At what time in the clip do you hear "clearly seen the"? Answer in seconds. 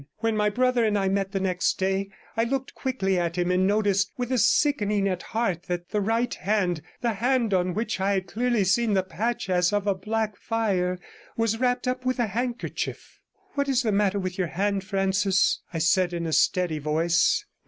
8.25-9.03